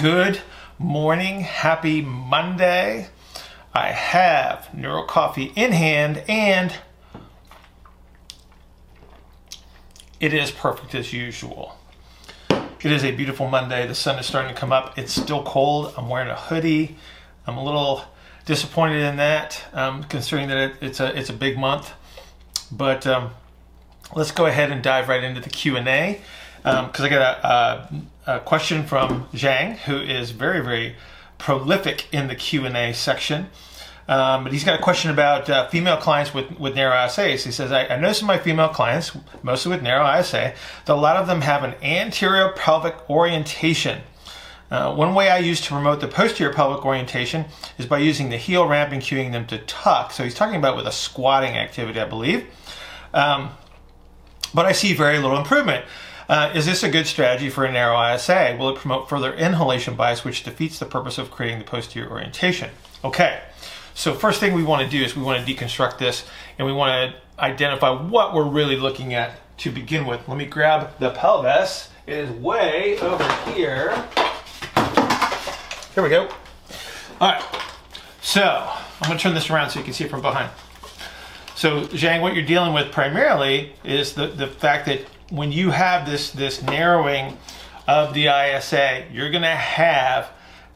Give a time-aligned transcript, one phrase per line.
[0.00, 0.42] Good
[0.78, 1.40] morning.
[1.40, 3.08] Happy Monday.
[3.74, 6.72] I have Neuro Coffee in hand and
[10.20, 11.80] it is perfect as usual.
[12.48, 13.88] It is a beautiful Monday.
[13.88, 14.96] The sun is starting to come up.
[14.96, 15.92] It's still cold.
[15.96, 16.94] I'm wearing a hoodie.
[17.44, 18.04] I'm a little
[18.46, 21.92] disappointed in that, um, considering that it, it's a it's a big month.
[22.70, 23.30] But um,
[24.14, 26.20] let's go ahead and dive right into the Q and A
[26.86, 27.46] because um, I got a,
[28.30, 30.96] a, a, question from Zhang, who is very very
[31.38, 33.48] prolific in the Q and A section.
[34.08, 37.44] Um, but he's got a question about uh, female clients with, with narrow ISAs.
[37.44, 40.54] He says, I, I in my female clients, mostly with narrow ISA,
[40.86, 44.00] that a lot of them have an anterior pelvic orientation.
[44.70, 48.38] Uh, one way I use to promote the posterior pelvic orientation is by using the
[48.38, 50.12] heel ramp and cueing them to tuck.
[50.12, 52.46] So he's talking about with a squatting activity, I believe.
[53.12, 53.50] Um,
[54.54, 55.84] but I see very little improvement.
[56.28, 58.54] Uh, is this a good strategy for a narrow ISA?
[58.58, 62.68] Will it promote further inhalation bias, which defeats the purpose of creating the posterior orientation?
[63.02, 63.40] Okay,
[63.94, 66.26] so first thing we want to do is we want to deconstruct this
[66.58, 70.28] and we want to identify what we're really looking at to begin with.
[70.28, 71.88] Let me grab the pelvis.
[72.06, 73.92] It is way over here.
[75.94, 76.28] Here we go.
[77.22, 77.42] All right,
[78.20, 80.50] so I'm gonna turn this around so you can see it from behind.
[81.54, 85.00] So Zhang, what you're dealing with primarily is the, the fact that
[85.30, 87.36] when you have this, this narrowing
[87.86, 90.30] of the ISA, you're gonna have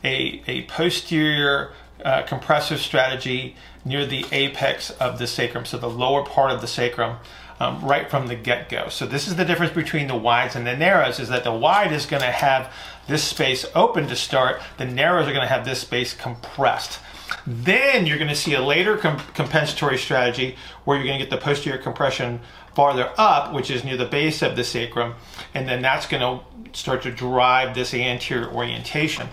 [0.04, 1.72] a, a posterior
[2.04, 6.66] uh, compressive strategy near the apex of the sacrum, so the lower part of the
[6.66, 7.16] sacrum,
[7.60, 8.88] um, right from the get-go.
[8.88, 11.92] So this is the difference between the wides and the narrows, is that the wide
[11.92, 12.72] is going to have
[13.06, 16.98] this space open to start, the narrows are going to have this space compressed.
[17.46, 21.42] Then you're going to see a later compensatory strategy where you're going to get the
[21.42, 22.40] posterior compression
[22.74, 25.14] farther up, which is near the base of the sacrum,
[25.54, 26.44] and then that's going to
[26.76, 29.28] start to drive this anterior orientation.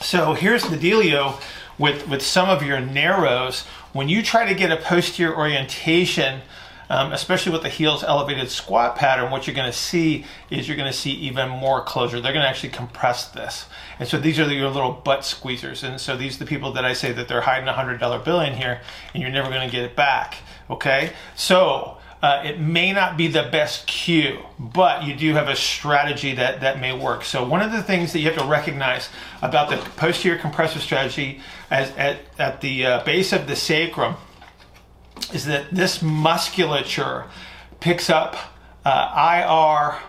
[0.00, 1.40] So here's the dealio
[1.78, 6.42] with, with some of your narrows, when you try to get a posterior orientation,
[6.90, 10.76] um, especially with the heels elevated squat pattern, what you're going to see is you're
[10.76, 12.20] going to see even more closure.
[12.20, 13.66] They're going to actually compress this.
[13.98, 15.82] And so these are your little butt squeezers.
[15.82, 18.40] And so these are the people that I say that they're hiding a $100 bill
[18.40, 18.80] in here
[19.14, 20.36] and you're never going to get it back.
[20.68, 21.12] Okay?
[21.34, 26.34] So uh, it may not be the best cue, but you do have a strategy
[26.34, 27.22] that, that may work.
[27.22, 29.10] So one of the things that you have to recognize
[29.42, 34.14] about the posterior compressive strategy as, at, at the uh, base of the sacrum
[35.34, 37.26] is that this musculature
[37.80, 38.36] picks up
[38.86, 40.00] uh, IR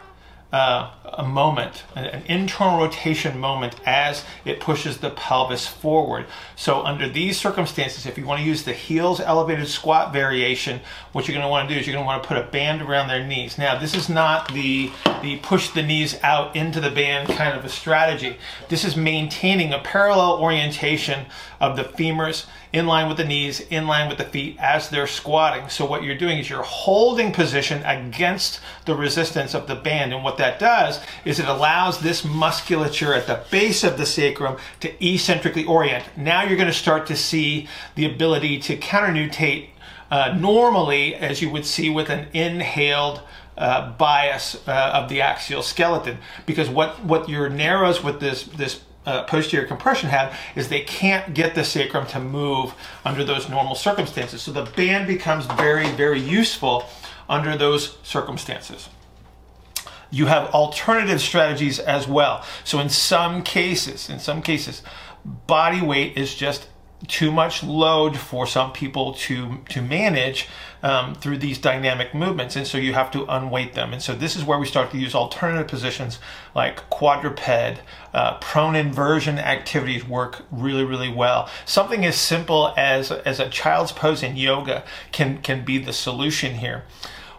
[0.55, 6.25] uh, a moment, an internal rotation moment as it pushes the pelvis forward.
[6.55, 10.79] So under these circumstances, if you want to use the heels elevated squat variation,
[11.11, 12.47] what you're going to want to do is you're going to want to put a
[12.49, 13.57] band around their knees.
[13.57, 17.65] Now, this is not the, the push the knees out into the band kind of
[17.65, 18.37] a strategy.
[18.69, 21.25] This is maintaining a parallel orientation
[21.65, 25.07] of the femurs in line with the knees, in line with the feet as they're
[25.07, 25.67] squatting.
[25.69, 30.13] So what you're doing is you're holding position against the resistance of the band.
[30.13, 34.57] And what that does is it allows this musculature at the base of the sacrum
[34.81, 36.05] to eccentrically orient.
[36.15, 39.69] Now you're going to start to see the ability to counternutate
[40.11, 43.21] uh, normally as you would see with an inhaled
[43.57, 48.81] uh, bias uh, of the axial skeleton because what what your narrows with this this
[49.05, 52.73] uh, posterior compression have is they can't get the sacrum to move
[53.03, 54.41] under those normal circumstances.
[54.41, 56.85] So the band becomes very, very useful
[57.29, 58.89] under those circumstances.
[60.11, 62.45] You have alternative strategies as well.
[62.63, 64.81] So in some cases, in some cases,
[65.25, 66.67] body weight is just
[67.07, 70.47] too much load for some people to to manage
[70.85, 73.91] um, through these dynamic movements and so you have to unweight them.
[73.91, 76.19] And so this is where we start to use alternative positions
[76.53, 77.41] like quadruped
[78.13, 81.49] uh, prone inversion activities work really really well.
[81.65, 86.55] Something as simple as as a child's pose in yoga can can be the solution
[86.59, 86.83] here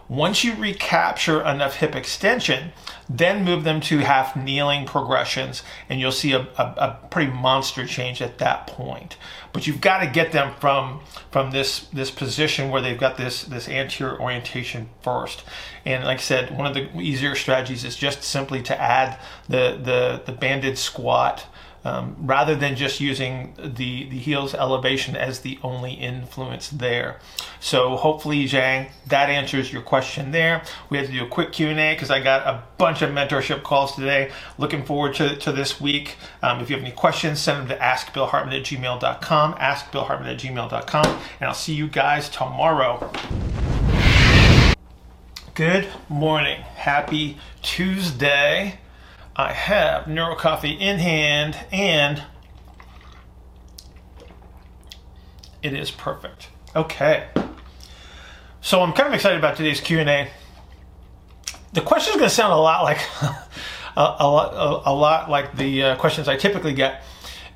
[0.09, 2.71] once you recapture enough hip extension,
[3.09, 7.85] then move them to half kneeling progressions, and you'll see a, a, a, pretty monster
[7.85, 9.17] change at that point.
[9.51, 11.01] But you've got to get them from
[11.31, 15.43] from this this position where they've got this this anterior orientation first.
[15.85, 19.79] And like I said, one of the easier strategies is just simply to add the
[19.81, 21.45] the the banded squat
[21.87, 27.19] um, rather than just using the, the heels elevation as the only influence there.
[27.61, 30.63] So hopefully, Zhang, that answers your question there.
[30.89, 33.95] We have to do a quick Q&A because I got a bunch of mentorship calls
[33.95, 34.31] today.
[34.57, 36.17] Looking forward to, to this week.
[36.43, 41.05] Um, if you have any questions, send them to askbillhartman at gmail.com, askbillhartman at gmail.com,
[41.39, 43.09] and I'll see you guys tomorrow.
[45.53, 46.61] Good morning.
[46.61, 48.79] Happy Tuesday.
[49.39, 52.23] I have Neuro Coffee in hand and
[55.61, 56.49] it is perfect.
[56.75, 57.27] Okay.
[58.61, 60.29] So I'm kind of excited about today's Q&A.
[61.73, 65.55] The question is going to sound a lot like a, a, lot, a, lot like
[65.55, 67.03] the uh, questions I typically get,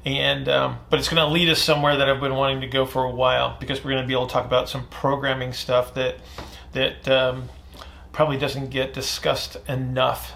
[0.06, 2.86] and um, but it's going to lead us somewhere that I've been wanting to go
[2.86, 5.96] for a while because we're going to be able to talk about some programming stuff
[5.96, 6.18] that
[6.74, 7.50] that um,
[8.12, 10.34] probably doesn't get discussed enough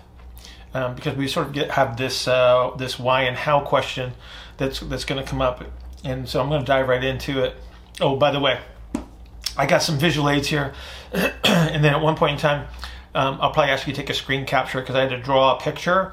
[0.75, 4.11] um, because we sort of get have this uh, this why and how question
[4.57, 5.63] that's that's going to come up,
[6.03, 7.55] and so I'm going to dive right into it.
[8.01, 8.59] Oh, by the way,
[9.57, 10.73] I got some visual aids here,
[11.13, 12.67] and then at one point in time,
[13.15, 15.55] um, I'll probably ask you to take a screen capture because I had to draw
[15.55, 16.11] a picture,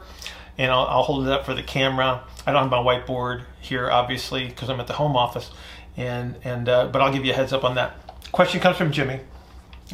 [0.56, 2.22] and I'll, I'll, hold it up for the camera.
[2.46, 5.50] I don't have my whiteboard here, obviously, because I'm at the home office,
[5.96, 7.96] and and uh, but I'll give you a heads up on that.
[8.30, 9.18] Question comes from Jimmy.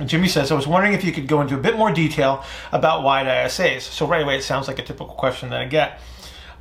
[0.04, 3.02] Jimmy says, I was wondering if you could go into a bit more detail about
[3.02, 3.82] wide ISAs.
[3.82, 6.00] So right away, it sounds like a typical question that I get.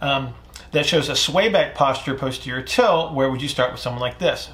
[0.01, 0.33] Um,
[0.71, 3.13] that shows a sway back posture posterior tilt.
[3.13, 4.49] Where would you start with someone like this?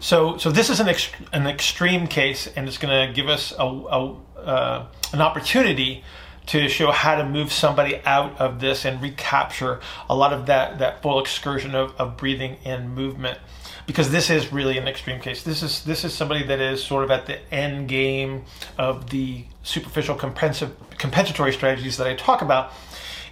[0.00, 3.52] So, so this is an, ex- an extreme case, and it's going to give us
[3.58, 6.02] a, a uh, an opportunity
[6.46, 10.78] to show how to move somebody out of this and recapture a lot of that,
[10.78, 13.38] that full excursion of, of breathing and movement
[13.90, 15.42] because this is really an extreme case.
[15.42, 18.44] This is this is somebody that is sort of at the end game
[18.78, 22.72] of the superficial compensatory strategies that I talk about.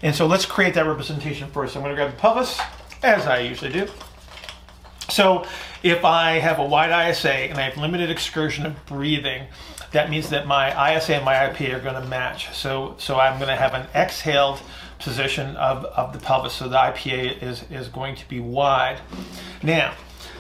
[0.03, 1.77] And so let's create that representation first.
[1.77, 2.61] I'm going to grab the pelvis,
[3.05, 3.87] as I usually do.
[5.09, 5.47] So
[5.85, 9.47] if I have a wide ISA and I have limited excursion of breathing,
[9.93, 12.53] that means that my ISA and my IPA are going to match.
[12.53, 14.61] So, so I'm going to have an exhaled
[14.99, 16.55] position of, of the pelvis.
[16.55, 18.99] So the IPA is, is going to be wide.
[19.63, 19.95] Now,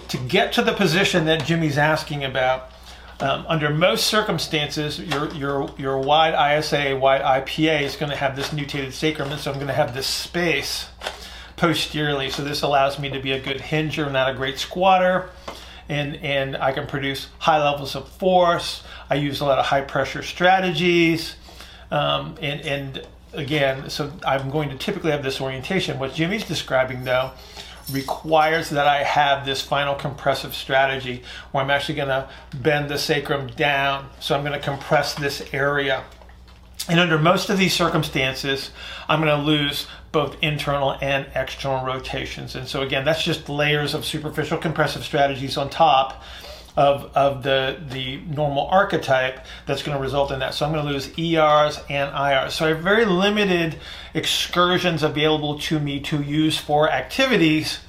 [0.08, 2.70] to get to the position that Jimmy's asking about,
[3.20, 8.36] um, under most circumstances, your, your, your wide ISA, wide IPA is going to have
[8.36, 10.88] this nutated sacrum, and so I'm going to have this space
[11.56, 12.30] posteriorly.
[12.30, 15.30] So this allows me to be a good hinger, not a great squatter,
[15.88, 18.82] and, and I can produce high levels of force.
[19.10, 21.34] I use a lot of high pressure strategies,
[21.90, 25.98] um, and, and again, so I'm going to typically have this orientation.
[25.98, 27.32] What Jimmy's describing, though,
[27.90, 32.98] requires that I have this final compressive strategy where I'm actually going to bend the
[32.98, 34.08] sacrum down.
[34.20, 36.04] So I'm going to compress this area.
[36.88, 38.70] And under most of these circumstances,
[39.08, 42.54] I'm going to lose both internal and external rotations.
[42.54, 46.22] And so again, that's just layers of superficial compressive strategies on top
[46.76, 50.54] of, of the, the normal archetype that's going to result in that.
[50.54, 52.52] So I'm going to lose ERs and IRs.
[52.52, 53.76] So I have very limited
[54.14, 57.80] excursions available to me to use for activities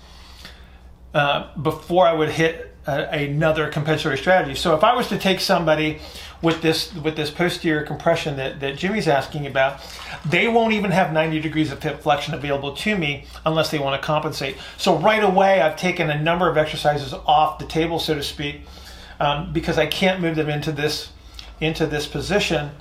[1.14, 4.56] uh, before I would hit a, another compensatory strategy.
[4.56, 6.00] So if I was to take somebody
[6.42, 9.82] with this with this posterior compression that, that Jimmy's asking about,
[10.26, 14.00] they won't even have 90 degrees of hip flexion available to me unless they want
[14.02, 14.56] to compensate.
[14.78, 18.62] So right away, I've taken a number of exercises off the table, so to speak,
[19.20, 21.12] um, because I can't move them into this
[21.60, 22.72] into this position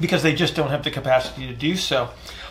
[0.00, 2.10] because they just don't have the capacity to do so.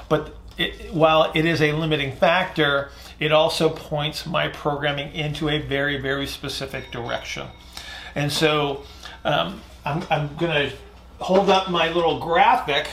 [0.09, 2.89] But it, while it is a limiting factor,
[3.19, 7.47] it also points my programming into a very, very specific direction.
[8.15, 8.83] And so
[9.23, 10.75] um, I'm, I'm going to
[11.19, 12.89] hold up my little graphic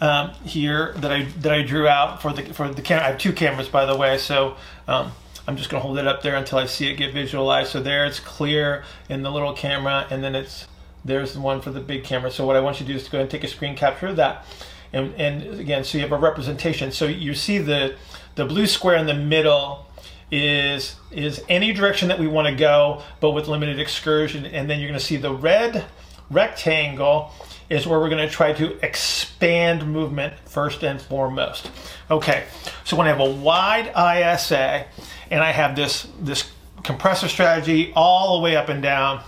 [0.00, 3.04] um, here that I that I drew out for the for the camera.
[3.04, 5.12] I have two cameras, by the way, so um,
[5.46, 7.70] I'm just going to hold it up there until I see it get visualized.
[7.70, 10.66] So there it's clear in the little camera, and then it's
[11.04, 12.30] there's the one for the big camera.
[12.30, 14.08] So what I want you to do is to go and take a screen capture
[14.08, 14.44] of that.
[14.92, 16.92] And, and again, so you have a representation.
[16.92, 17.94] So you see the,
[18.36, 19.86] the blue square in the middle
[20.30, 24.44] is, is any direction that we want to go, but with limited excursion.
[24.46, 25.84] And then you're going to see the red
[26.30, 27.32] rectangle
[27.70, 31.70] is where we're going to try to expand movement first and foremost.
[32.10, 32.44] Okay,
[32.84, 34.86] so when I have a wide ISA
[35.30, 36.50] and I have this, this
[36.82, 39.22] compressor strategy all the way up and down,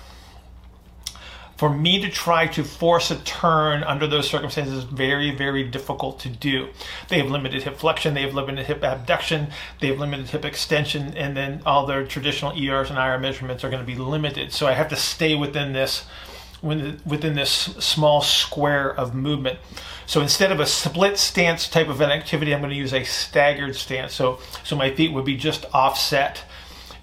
[1.60, 6.18] for me to try to force a turn under those circumstances is very, very difficult
[6.18, 6.70] to do.
[7.08, 9.48] They have limited hip flexion, they have limited hip abduction,
[9.78, 13.68] they have limited hip extension, and then all their traditional ERs and IR measurements are
[13.68, 14.54] going to be limited.
[14.54, 16.06] So I have to stay within this
[16.62, 19.58] within this small square of movement.
[20.06, 23.04] So instead of a split stance type of an activity, I'm going to use a
[23.04, 24.14] staggered stance.
[24.14, 26.42] So, so my feet would be just offset.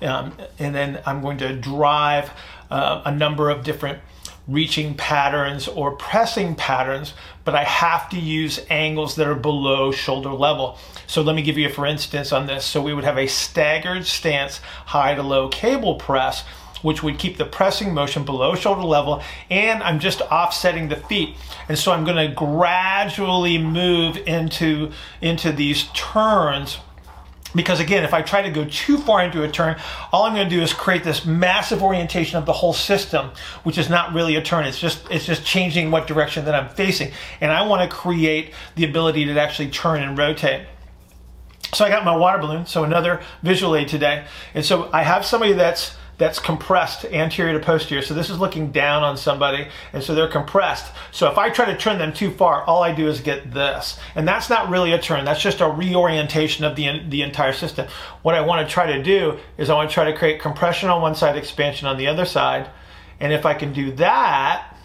[0.01, 2.31] Um, and then I'm going to drive
[2.71, 3.99] uh, a number of different
[4.47, 7.13] reaching patterns or pressing patterns,
[7.43, 10.77] but I have to use angles that are below shoulder level.
[11.05, 12.65] So let me give you a for instance on this.
[12.65, 16.43] So we would have a staggered stance, high to low cable press,
[16.81, 21.35] which would keep the pressing motion below shoulder level, and I'm just offsetting the feet.
[21.67, 26.77] And so I'm going to gradually move into, into these turns
[27.57, 29.77] because again, if I try to go too far into a turn,
[30.13, 33.31] all I'm going to do is create this massive orientation of the whole system,
[33.63, 34.65] which is not really a turn.
[34.65, 37.11] It's just it's just changing what direction that I'm facing,
[37.41, 40.67] and I want to create the ability to actually turn and rotate.
[41.73, 45.25] So I got my water balloon, so another visual aid today, and so I have
[45.25, 48.01] somebody that's that's compressed anterior to posterior.
[48.01, 50.91] So this is looking down on somebody, and so they're compressed.
[51.11, 53.99] So if I try to turn them too far, all I do is get this.
[54.15, 57.87] And that's not really a turn, that's just a reorientation of the, the entire system.
[58.23, 60.89] What I want to try to do is I want to try to create compression
[60.89, 62.69] on one side, expansion on the other side.
[63.19, 64.75] And if I can do that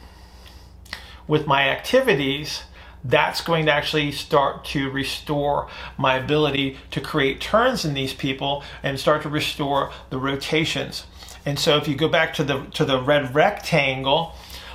[1.26, 2.64] with my activities,
[3.04, 8.62] that's going to actually start to restore my ability to create turns in these people
[8.82, 11.04] and start to restore the rotations.
[11.44, 14.34] And so if you go back to the to the red rectangle,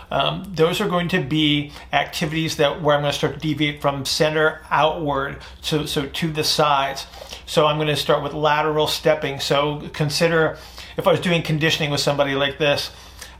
[0.09, 3.81] um, those are going to be activities that where I'm going to start to deviate
[3.81, 7.07] from center outward to so to the sides.
[7.45, 9.39] So I'm going to start with lateral stepping.
[9.39, 10.57] So consider
[10.97, 12.91] if I was doing conditioning with somebody like this,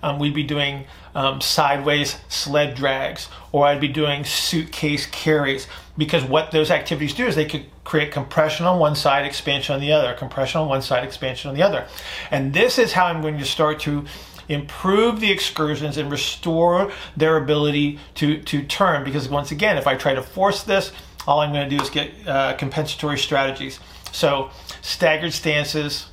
[0.04, 5.68] um, we'd be doing um, sideways sled drags, or I'd be doing suitcase carries.
[5.98, 9.82] Because what those activities do is they could create compression on one side, expansion on
[9.82, 11.88] the other, compression on one side, expansion on the other.
[12.30, 14.06] And this is how I'm going to start to
[14.48, 19.04] improve the excursions and restore their ability to, to turn.
[19.04, 20.92] Because once again, if I try to force this,
[21.28, 23.80] all I'm going to do is get uh, compensatory strategies.
[24.12, 24.52] So
[24.82, 26.08] staggered stances,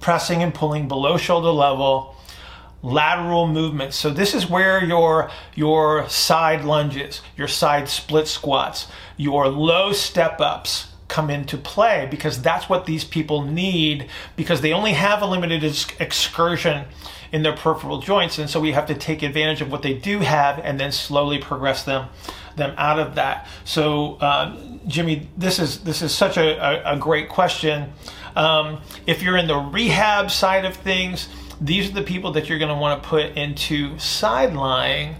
[0.00, 2.15] pressing and pulling below shoulder level,
[2.86, 3.92] lateral movement.
[3.92, 10.40] So this is where your your side lunges, your side split squats, your low step
[10.40, 15.26] ups come into play because that's what these people need because they only have a
[15.26, 15.64] limited
[16.00, 16.84] excursion
[17.32, 18.38] in their peripheral joints.
[18.38, 21.38] And so we have to take advantage of what they do have and then slowly
[21.38, 22.08] progress them
[22.56, 23.46] them out of that.
[23.64, 27.92] So uh, jimmy this is this is such a, a, a great question.
[28.36, 31.28] Um, if you're in the rehab side of things
[31.60, 35.16] these are the people that you're going to want to put into side lying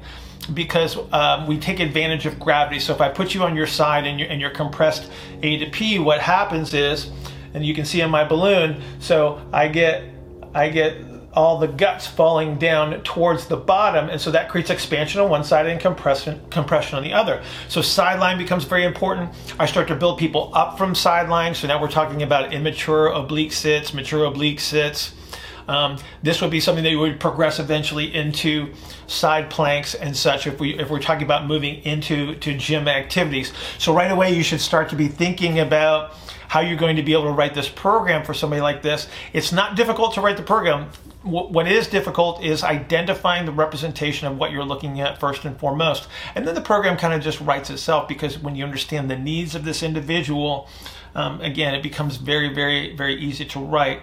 [0.55, 2.79] because um, we take advantage of gravity.
[2.79, 5.11] So if I put you on your side and you're, and you're compressed
[5.43, 7.11] A to P, what happens is,
[7.55, 10.05] and you can see in my balloon, so I get,
[10.55, 10.97] I get
[11.33, 15.45] all the guts falling down towards the bottom, and so that creates expansion on one
[15.45, 17.43] side and compression compression on the other.
[17.69, 19.31] So sideline becomes very important.
[19.59, 21.55] I start to build people up from sideline.
[21.55, 25.13] So now we're talking about immature oblique sits, mature oblique sits.
[25.69, 28.73] Um, this would be something that you would progress eventually into
[29.07, 33.53] side planks and such if we if we're talking about moving into to gym activities.
[33.79, 36.15] So right away you should start to be thinking about
[36.49, 39.09] how you're going to be able to write this program for somebody like this.
[39.33, 40.91] It's not difficult to write the program.
[41.23, 46.07] What is difficult is identifying the representation of what you're looking at first and foremost.
[46.37, 49.57] And then the program kind of just writes itself because when you understand the needs
[49.57, 50.69] of this individual,
[51.17, 54.03] um, again, it becomes very, very, very easy to write.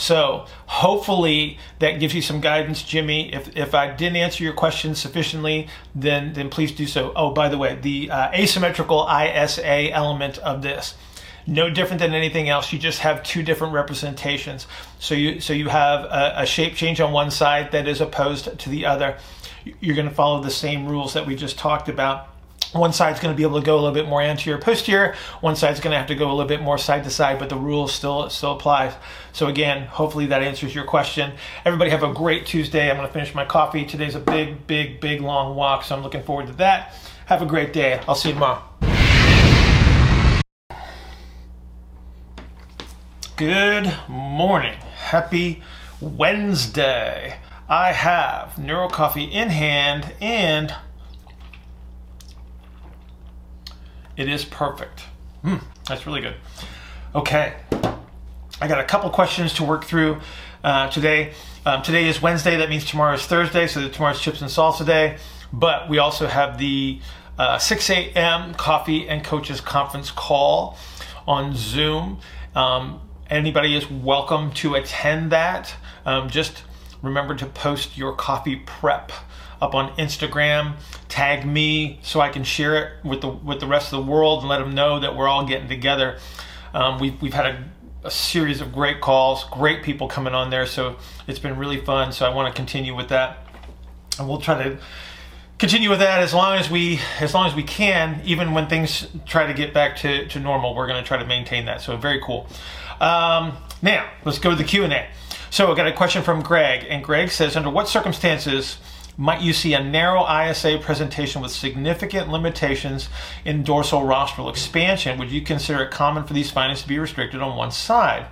[0.00, 3.34] So hopefully that gives you some guidance, Jimmy.
[3.34, 7.12] If, if I didn't answer your question sufficiently, then, then please do so.
[7.14, 10.94] Oh, by the way, the uh, asymmetrical ISA element of this,
[11.46, 12.72] no different than anything else.
[12.72, 14.66] You just have two different representations.
[14.98, 18.58] So you, so you have a, a shape change on one side that is opposed
[18.58, 19.18] to the other.
[19.80, 22.30] You're going to follow the same rules that we just talked about
[22.72, 25.14] one side's going to be able to go a little bit more anterior posterior.
[25.40, 27.48] One side's going to have to go a little bit more side to side but
[27.48, 28.94] the rule still still applies.
[29.32, 31.32] So again hopefully that answers your question.
[31.64, 32.88] Everybody have a great tuesday.
[32.88, 33.84] I'm going to finish my coffee.
[33.84, 36.94] Today's a big big big long walk so i'm looking forward to that.
[37.26, 38.00] Have a great day.
[38.06, 38.62] I'll see you tomorrow.
[43.36, 44.78] Good morning.
[44.96, 45.62] Happy
[46.00, 47.38] wednesday.
[47.68, 50.74] I have neuro coffee in hand and
[54.20, 55.04] It is perfect.
[55.42, 56.34] Mm, that's really good.
[57.14, 57.54] Okay,
[58.60, 60.20] I got a couple questions to work through
[60.62, 61.32] uh, today.
[61.64, 65.16] Um, today is Wednesday, that means tomorrow is Thursday, so tomorrow's chips and salsa day.
[65.54, 67.00] But we also have the
[67.38, 68.52] uh, 6 a.m.
[68.52, 70.76] coffee and coaches conference call
[71.26, 72.20] on Zoom.
[72.54, 73.00] Um,
[73.30, 75.74] anybody is welcome to attend that.
[76.04, 76.62] Um, just
[77.00, 79.12] remember to post your coffee prep
[79.60, 80.76] up on Instagram.
[81.08, 84.40] Tag me so I can share it with the with the rest of the world
[84.40, 86.18] and let them know that we're all getting together.
[86.72, 87.64] Um, we've we've had a,
[88.04, 92.12] a series of great calls, great people coming on there, so it's been really fun.
[92.12, 93.46] So I want to continue with that,
[94.18, 94.78] and we'll try to
[95.60, 99.06] continue with that as long as we as long as we can even when things
[99.26, 101.94] try to get back to, to normal we're going to try to maintain that so
[101.98, 102.46] very cool
[102.98, 103.52] um,
[103.82, 105.06] now let's go to the q&a
[105.50, 108.78] so i got a question from greg and greg says under what circumstances
[109.16, 113.08] might you see a narrow isa presentation with significant limitations
[113.44, 115.18] in dorsal rostral expansion?
[115.18, 118.26] Would you consider it common for these findings to be restricted on one side?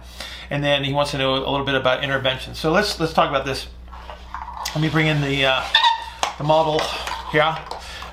[0.51, 2.55] And then he wants to know a little bit about intervention.
[2.55, 3.67] So let's let's talk about this.
[4.75, 5.65] Let me bring in the uh,
[6.39, 6.81] the model
[7.33, 7.65] yeah?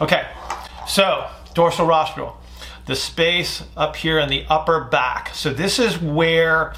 [0.01, 0.27] Okay,
[0.87, 2.37] so dorsal rostral,
[2.85, 5.33] the space up here in the upper back.
[5.33, 6.73] So this is where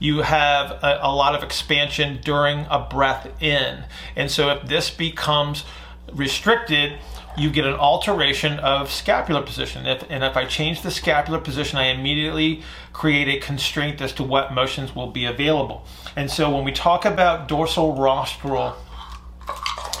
[0.00, 3.84] you have a, a, lot of expansion during a breath in.
[4.16, 5.64] And so if this becomes
[6.12, 6.98] restricted,
[7.36, 9.86] you get an alteration of scapular position.
[9.86, 14.24] If, and if I change the scapular position, I immediately create a constraint as to
[14.24, 15.84] what motions will be available.
[16.16, 18.76] And so when we talk about dorsal rostral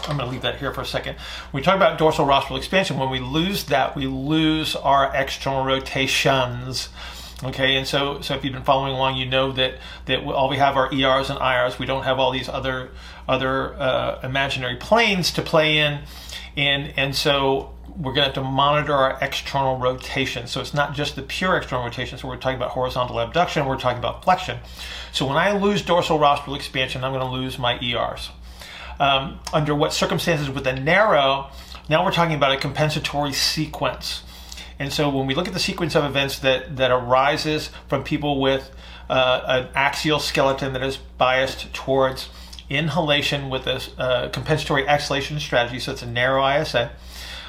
[0.08, 1.16] I'm going to leave that here for a second.
[1.50, 5.64] When we talk about dorsal rostral expansion, when we lose that, we lose our external
[5.64, 6.88] rotations.
[7.42, 9.74] Okay, and so so if you've been following along, you know that
[10.06, 11.78] that all we have are ERs and IRs.
[11.78, 12.90] We don't have all these other
[13.28, 16.00] other uh, imaginary planes to play in,
[16.56, 20.46] and and so we're going to have to monitor our external rotation.
[20.46, 22.18] So it's not just the pure external rotation.
[22.18, 23.66] So we're talking about horizontal abduction.
[23.66, 24.58] We're talking about flexion.
[25.12, 28.30] So when I lose dorsal rostral expansion, I'm going to lose my ERs
[29.00, 31.50] um, under what circumstances with a narrow,
[31.88, 34.22] now we're talking about a compensatory sequence.
[34.80, 38.40] And so when we look at the sequence of events that, that arises from people
[38.40, 38.70] with
[39.10, 42.30] uh, an axial skeleton that is biased towards
[42.70, 46.92] inhalation with a uh, compensatory exhalation strategy, so it's a narrow ISA,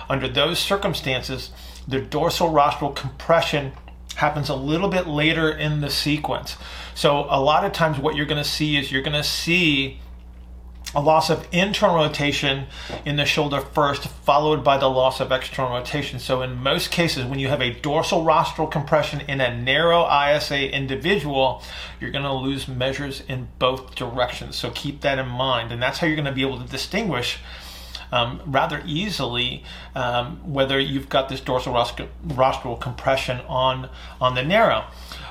[0.09, 1.51] under those circumstances,
[1.87, 3.71] the dorsal rostral compression
[4.15, 6.57] happens a little bit later in the sequence.
[6.95, 10.00] So a lot of times what you're going to see is you're going to see
[10.93, 12.65] a loss of internal rotation
[13.05, 16.19] in the shoulder first, followed by the loss of external rotation.
[16.19, 20.75] So in most cases, when you have a dorsal rostral compression in a narrow ISA
[20.75, 21.63] individual,
[21.99, 24.57] you're going to lose measures in both directions.
[24.57, 25.71] So keep that in mind.
[25.71, 27.39] And that's how you're going to be able to distinguish
[28.11, 29.63] um, rather easily
[29.95, 34.85] um, whether you've got this dorsal rostral compression on, on the narrow.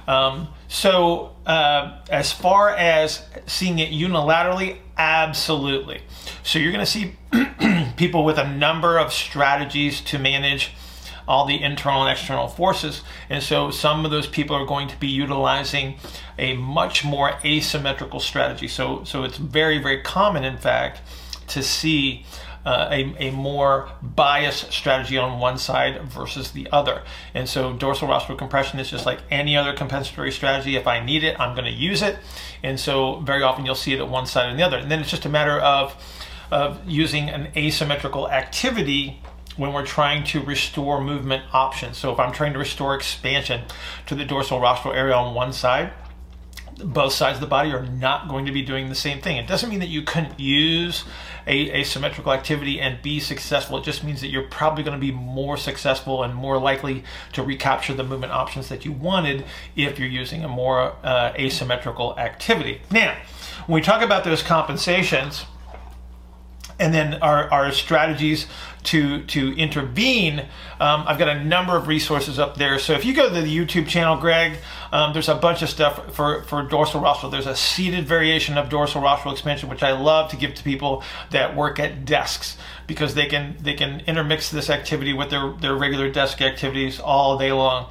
[0.09, 6.03] Um, so, uh, as far as seeing it unilaterally, absolutely.
[6.45, 7.17] So, you're going to see
[7.97, 10.71] people with a number of strategies to manage
[11.27, 13.03] all the internal and external forces.
[13.29, 15.97] And so, some of those people are going to be utilizing
[16.39, 18.69] a much more asymmetrical strategy.
[18.69, 21.01] So, so it's very, very common, in fact,
[21.49, 22.25] to see
[22.65, 27.03] uh, a, a more biased strategy on one side versus the other.
[27.35, 30.77] And so dorsal rostral compression is just like any other compensatory strategy.
[30.77, 32.19] If I need it, I'm going to use it.
[32.63, 34.79] And so very often you'll see it at one side and the other.
[34.79, 35.95] And then it's just a matter of,
[36.51, 39.23] of using an asymmetrical activity
[39.57, 41.99] when we're trying to restore movement options.
[41.99, 43.63] So if I'm trying to restore expansion
[44.07, 45.93] to the dorsal rostral area on one side,
[46.85, 49.37] both sides of the body are not going to be doing the same thing.
[49.37, 51.05] It doesn't mean that you couldn't use
[51.47, 53.79] a, a symmetrical activity and be successful.
[53.79, 57.43] It just means that you're probably going to be more successful and more likely to
[57.43, 59.45] recapture the movement options that you wanted
[59.77, 62.83] if you're using a more uh, asymmetrical activity.
[62.91, 63.17] Now,
[63.67, 65.45] when we talk about those compensations,
[66.81, 68.47] and then our, our strategies
[68.83, 70.41] to to intervene.
[70.81, 72.79] Um, I've got a number of resources up there.
[72.79, 74.57] So if you go to the YouTube channel, Greg,
[74.91, 77.31] um, there's a bunch of stuff for for dorsal rostral.
[77.31, 81.05] There's a seated variation of dorsal rostral expansion, which I love to give to people
[81.31, 85.75] that work at desks because they can they can intermix this activity with their their
[85.75, 87.87] regular desk activities all day long.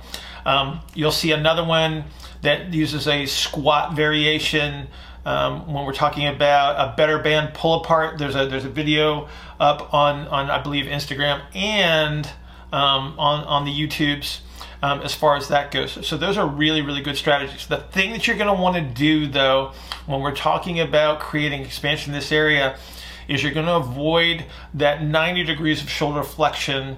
[0.45, 2.05] Um, you'll see another one
[2.41, 4.87] that uses a squat variation
[5.25, 8.17] um, when we're talking about a better band pull apart.
[8.17, 9.27] There's a there's a video
[9.59, 12.25] up on on I believe Instagram and
[12.71, 14.41] um, on on the YouTubes.
[14.81, 16.07] Um, as far as that goes.
[16.07, 17.67] So those are really, really good strategies.
[17.67, 19.73] The thing that you're going to want to do, though,
[20.05, 22.77] when we're talking about creating expansion in this area,
[23.27, 26.95] is you're going to avoid that 90 degrees of shoulder flexion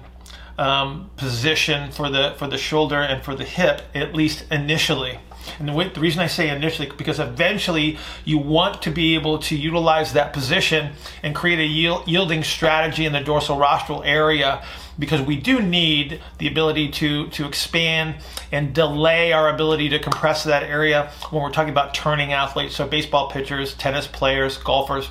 [0.58, 5.18] um, position for the for the shoulder and for the hip, at least initially.
[5.58, 9.56] And the, the, reason I say initially, because eventually you want to be able to
[9.56, 14.62] utilize that position and create a yield, yielding strategy in the dorsal rostral area
[14.98, 18.16] because we do need the ability to, to expand
[18.50, 22.86] and delay our ability to compress that area when we're talking about turning athletes, so
[22.86, 25.08] baseball pitchers, tennis players, golfers.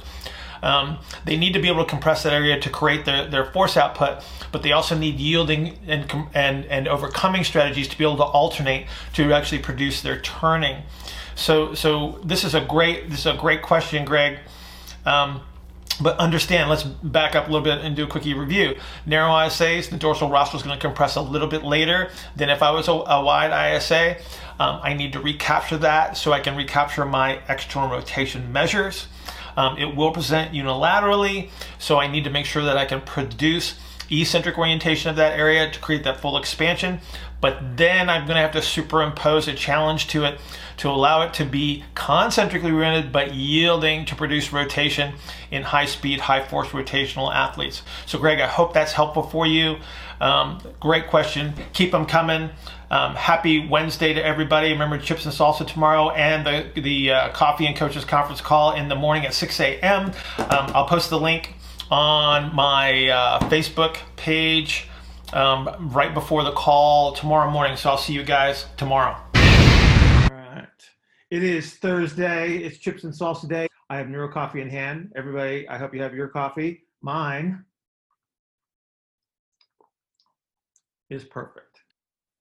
[0.61, 3.77] Um, they need to be able to compress that area to create their, their force
[3.77, 8.23] output, but they also need yielding and, and, and overcoming strategies to be able to
[8.23, 10.83] alternate to actually produce their turning.
[11.35, 14.39] So, so this is a great this is a great question, Greg.
[15.05, 15.41] Um,
[15.99, 18.75] But understand, let's back up a little bit and do a quickie review.
[19.05, 22.63] Narrow ISAs, the dorsal rostral is going to compress a little bit later than if
[22.63, 24.17] I was a, a wide ISA.
[24.59, 29.07] Um, I need to recapture that so I can recapture my external rotation measures.
[29.57, 33.75] Um, it will present unilaterally, so I need to make sure that I can produce
[34.09, 36.99] eccentric orientation of that area to create that full expansion.
[37.39, 40.39] But then I'm going to have to superimpose a challenge to it
[40.77, 45.13] to allow it to be concentrically oriented but yielding to produce rotation
[45.49, 47.81] in high speed, high force rotational athletes.
[48.05, 49.77] So, Greg, I hope that's helpful for you.
[50.21, 51.53] Um, great question.
[51.73, 52.51] Keep them coming.
[52.91, 54.71] Um, happy Wednesday to everybody.
[54.71, 58.87] Remember Chips and Salsa tomorrow and the, the uh, Coffee and Coaches Conference call in
[58.87, 60.11] the morning at 6 a.m.
[60.37, 61.55] Um, I'll post the link
[61.89, 64.87] on my uh, Facebook page
[65.33, 67.75] um, right before the call tomorrow morning.
[67.75, 69.17] So I'll see you guys tomorrow.
[69.35, 70.67] All right.
[71.31, 72.57] It is Thursday.
[72.57, 73.67] It's Chips and Salsa Day.
[73.89, 75.13] I have Neuro Coffee in hand.
[75.15, 76.83] Everybody, I hope you have your coffee.
[77.01, 77.65] Mine
[81.11, 81.79] is perfect.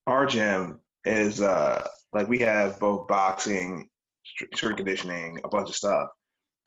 [0.07, 3.89] Our gym is uh like we have both boxing,
[4.55, 6.09] strength conditioning, a bunch of stuff.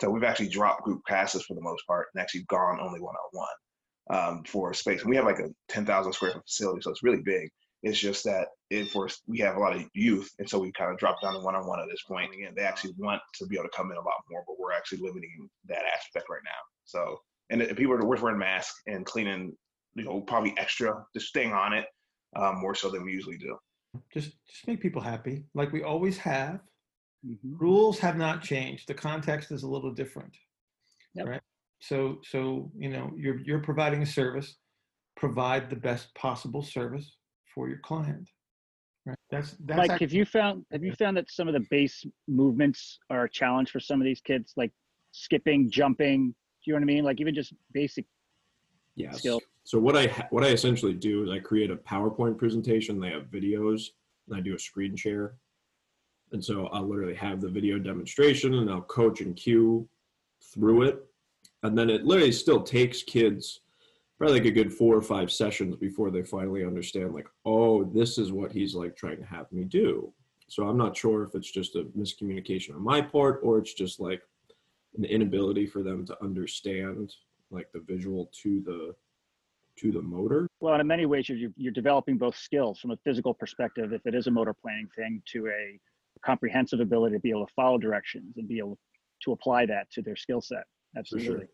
[0.02, 3.16] So we've actually dropped group classes for the most part and actually gone only one
[3.16, 5.02] on one for space.
[5.02, 7.50] And we have like a 10,000 square foot facility, so it's really big.
[7.84, 10.92] It's just that it for we have a lot of youth, and so we kind
[10.92, 12.32] of dropped down to one on one at this point.
[12.32, 14.56] And again, they actually want to be able to come in a lot more, but
[14.58, 16.52] we're actually limiting that aspect right now.
[16.86, 19.54] So, and if people are wearing masks and cleaning,
[19.96, 21.86] you know, probably extra, just staying on it
[22.36, 23.58] um, more so than we usually do.
[24.12, 26.60] Just, just make people happy, like we always have.
[27.26, 27.58] Mm-hmm.
[27.58, 28.88] Rules have not changed.
[28.88, 30.36] The context is a little different,
[31.14, 31.28] yep.
[31.28, 31.42] right?
[31.80, 34.56] So, so you know, you're you're providing a service.
[35.16, 37.18] Provide the best possible service
[37.54, 38.28] for your client.
[39.06, 39.18] Right.
[39.30, 42.04] That's that's like actually, have you found have you found that some of the base
[42.28, 44.72] movements are a challenge for some of these kids, like
[45.12, 46.28] skipping, jumping?
[46.30, 46.34] Do
[46.66, 47.04] you know what I mean?
[47.04, 48.06] Like even just basic
[48.96, 49.20] yes.
[49.20, 49.44] skills.
[49.64, 53.00] So what I what I essentially do is I create a PowerPoint presentation.
[53.00, 53.90] They have videos,
[54.28, 55.36] and I do a screen share.
[56.32, 59.88] And so I'll literally have the video demonstration, and I'll coach and cue
[60.42, 61.06] through it,
[61.64, 63.62] and then it literally still takes kids
[64.18, 68.18] probably like a good four or five sessions before they finally understand like oh this
[68.18, 70.14] is what he's like trying to have me do
[70.48, 74.00] so i'm not sure if it's just a miscommunication on my part or it's just
[74.00, 74.22] like
[74.98, 77.14] an inability for them to understand
[77.52, 78.96] like the visual to the
[79.80, 80.48] to the motor?
[80.60, 83.94] Well in many ways you're, you're developing both skills from a physical perspective.
[83.94, 85.80] If it is a motor planning thing to a
[86.26, 88.78] comprehensive ability to be able to follow directions and be able
[89.24, 90.64] to apply that to their skill set.
[90.98, 91.48] Absolutely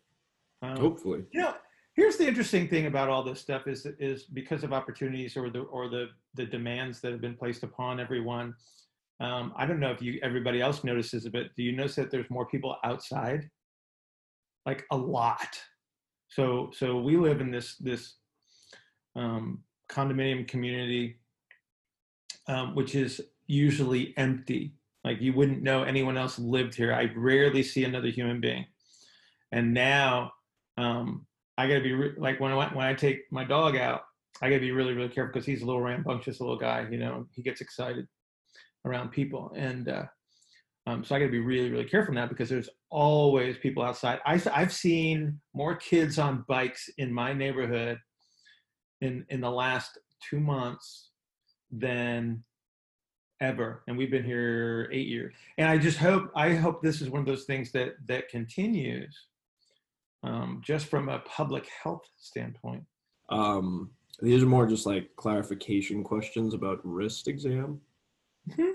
[0.62, 0.70] sure.
[0.70, 1.24] um, hopefully.
[1.32, 1.54] yeah
[1.94, 5.60] here's the interesting thing about all this stuff is is because of opportunities or the
[5.60, 8.54] or the the demands that have been placed upon everyone
[9.20, 12.10] um, i don't know if you everybody else notices it but do you notice that
[12.10, 13.48] there's more people outside?
[14.66, 15.58] Like a lot
[16.30, 18.14] so so we live in this this
[19.16, 21.20] um, condominium community
[22.50, 24.74] um, which is usually empty.
[25.04, 26.92] Like you wouldn't know anyone else lived here.
[26.92, 28.66] I rarely see another human being.
[29.52, 30.32] And now
[30.76, 34.02] um, I got to be re- like when I when I take my dog out,
[34.42, 36.86] I got to be really really careful because he's a little rambunctious little guy.
[36.90, 38.06] You know, he gets excited
[38.84, 40.04] around people, and uh,
[40.86, 44.18] um, so I got to be really really careful now because there's always people outside.
[44.26, 47.98] I, I've seen more kids on bikes in my neighborhood
[49.00, 51.10] in in the last two months
[51.70, 52.42] than
[53.40, 57.08] ever and we've been here eight years and i just hope i hope this is
[57.08, 59.28] one of those things that that continues
[60.22, 62.84] um, just from a public health standpoint?
[63.28, 63.90] Um,
[64.20, 67.80] these are more just like clarification questions about wrist exam.
[68.50, 68.72] Mm-hmm.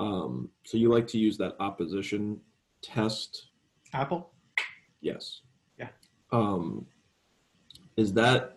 [0.00, 2.40] Um, so you like to use that opposition
[2.82, 3.48] test?
[3.92, 4.32] Apple?
[5.02, 5.42] Yes.
[5.78, 5.88] Yeah.
[6.32, 6.86] Um,
[7.96, 8.56] is that,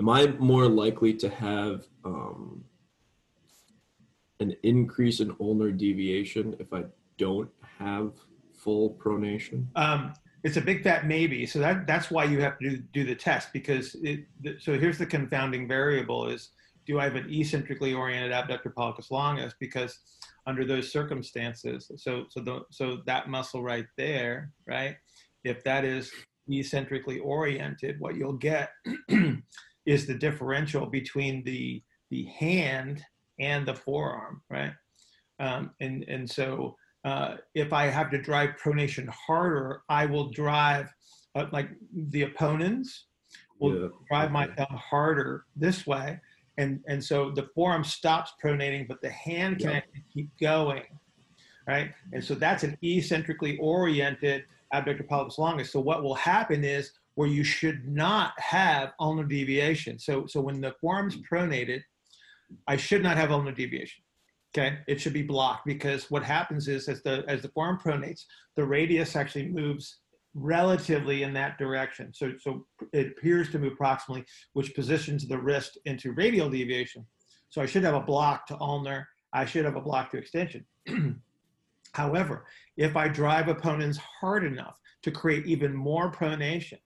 [0.00, 2.64] am I more likely to have um,
[4.40, 6.84] an increase in ulnar deviation if I
[7.18, 8.14] don't have
[8.52, 9.66] full pronation?
[9.76, 11.46] Um, it's a big fat maybe.
[11.46, 14.24] So that that's why you have to do, do the test because it.
[14.58, 16.48] So here's the confounding variable: is
[16.86, 19.52] do I have an eccentrically oriented abductor pollicis longus?
[19.60, 19.98] Because
[20.46, 24.96] under those circumstances, so so the so that muscle right there, right?
[25.44, 26.10] If that is
[26.50, 28.70] eccentrically oriented, what you'll get
[29.86, 33.02] is the differential between the the hand
[33.38, 34.72] and the forearm, right?
[35.38, 40.92] Um, and and so uh, if I have to drive pronation harder, I will drive
[41.34, 43.04] uh, like the opponens
[43.58, 43.88] will yeah.
[44.08, 46.20] drive my thumb harder this way.
[46.60, 49.76] And, and so the forearm stops pronating, but the hand can yeah.
[49.78, 50.82] actually keep going,
[51.66, 51.92] right?
[52.12, 55.72] And so that's an eccentrically oriented abductor pollicis longus.
[55.72, 59.98] So what will happen is where you should not have ulnar deviation.
[59.98, 61.82] So, so when the forearm's pronated,
[62.66, 64.04] I should not have ulnar deviation.
[64.52, 68.24] Okay, it should be blocked because what happens is as the as the forearm pronates,
[68.56, 69.99] the radius actually moves
[70.34, 72.12] relatively in that direction.
[72.14, 77.04] So, so it appears to move proximally, which positions the wrist into radial deviation.
[77.48, 79.08] So I should have a block to ulnar.
[79.32, 80.64] I should have a block to extension.
[81.92, 86.78] However, if I drive opponens hard enough to create even more pronation,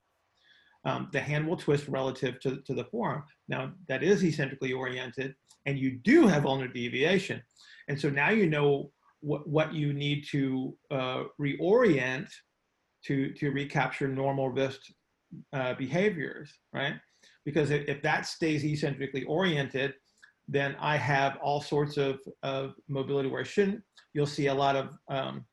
[0.87, 3.25] um, the hand will twist relative to, to the forearm.
[3.49, 5.35] Now, that is eccentrically oriented,
[5.67, 7.43] and you do have ulnar deviation.
[7.89, 12.31] And so now you know what, what you need to uh, reorient
[13.07, 14.93] to, to recapture normal wrist
[15.53, 16.95] uh, behaviors, right?
[17.45, 19.95] Because if, if that stays eccentrically oriented,
[20.49, 23.83] then I have all sorts of, of mobility where I shouldn't.
[24.13, 25.45] You'll see a lot of um,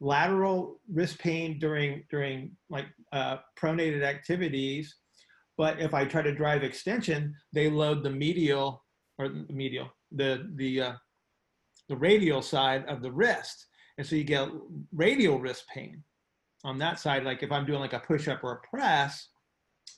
[0.00, 4.94] lateral wrist pain during, during like uh, pronated activities.
[5.56, 8.84] But if I try to drive extension, they load the medial
[9.18, 10.92] or the medial, the, the, uh,
[11.88, 13.66] the radial side of the wrist.
[13.96, 14.48] And so you get
[14.92, 16.04] radial wrist pain
[16.64, 17.24] on that side.
[17.24, 19.28] Like if I'm doing like a push up or a press,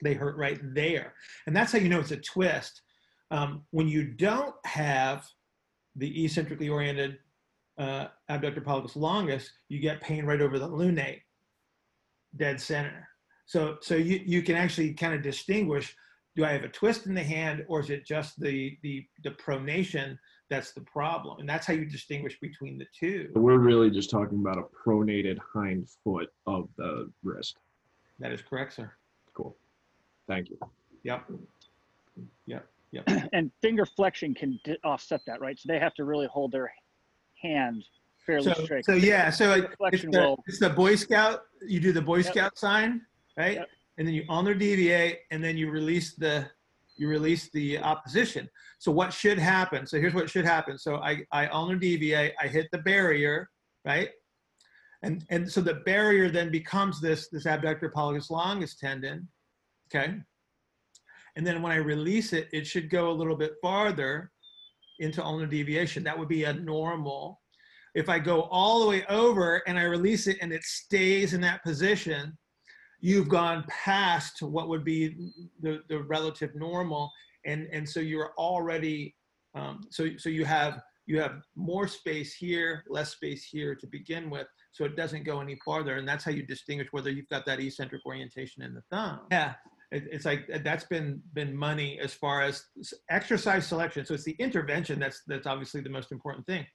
[0.03, 1.15] they hurt right there.
[1.47, 2.83] And that's how you know it's a twist.
[3.31, 5.27] Um, when you don't have
[5.97, 7.19] the eccentrically oriented
[7.79, 11.23] uh, abductor pollicis longus, you get pain right over the lunate,
[12.37, 13.09] dead center.
[13.47, 15.95] So, so you, you can actually kind of distinguish,
[16.37, 19.31] do I have a twist in the hand or is it just the, the, the
[19.31, 20.17] pronation
[20.51, 21.39] that's the problem?
[21.39, 23.31] And that's how you distinguish between the two.
[23.35, 27.57] We're really just talking about a pronated hind foot of the wrist.
[28.19, 28.93] That is correct, sir.
[29.33, 29.57] Cool.
[30.29, 30.59] Thank you.
[31.05, 31.31] Yep.
[32.47, 32.67] Yep.
[32.91, 33.05] Yep.
[33.33, 35.59] and finger flexion can offset that, right?
[35.59, 36.71] So they have to really hold their
[37.41, 37.85] hand
[38.27, 38.85] fairly so, straight.
[38.85, 41.45] So yeah, so it, it's, the, will, it's, the, Boy Scout.
[41.67, 42.27] You do the Boy yep.
[42.27, 43.03] Scout sign,
[43.37, 43.57] right?
[43.57, 43.69] Yep.
[43.99, 46.49] And then you ulnar deviate, and then you release the
[47.01, 48.47] you release the opposition.
[48.79, 49.87] So what should happen?
[49.87, 50.77] So here's what should happen.
[50.79, 52.35] So I I ulnar deviate.
[52.41, 53.49] I hit the barrier,
[53.87, 54.11] right?
[55.03, 59.27] And and so the barrier then becomes this this abductor pollicis longus tendon,
[59.89, 60.15] okay?
[61.37, 64.31] And then when I release it, it should go a little bit farther
[64.99, 66.05] into ulnar deviation.
[66.05, 67.41] That would be a normal.
[67.95, 71.41] If I go all the way over and I release it and it stays in
[71.41, 72.37] that position,
[73.01, 77.11] you've gone past what would be the, the relative normal.
[77.47, 79.15] And, and so you're already,
[79.55, 84.31] um, so, so you have, you have more space here, less space here to begin
[84.31, 84.47] with.
[84.73, 85.97] So it doesn't go any farther.
[85.97, 89.21] And that's how you distinguish whether you've got that eccentric orientation in the thumb.
[89.31, 89.55] Yeah
[89.93, 92.65] it, it's like that's been been money as far as
[93.11, 94.05] exercise selection.
[94.05, 96.67] So it's the intervention that's that's obviously the most important thing.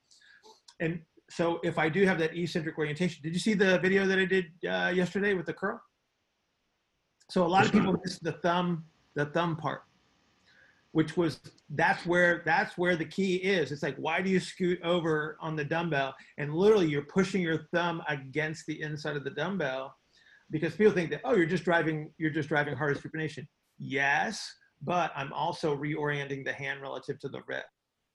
[0.80, 4.20] And so if I do have that eccentric orientation, did you see the video that
[4.20, 5.82] I did uh, yesterday with the curl?
[7.30, 8.86] So a lot of people miss the thumb
[9.16, 9.84] the thumb part,
[10.92, 13.72] which was that's where that's where the key is.
[13.72, 16.14] It's like why do you scoot over on the dumbbell?
[16.38, 19.96] And literally you're pushing your thumb against the inside of the dumbbell
[20.52, 23.48] because people think that oh you're just driving you're just driving hardest supination
[23.80, 27.66] yes but i'm also reorienting the hand relative to the wrist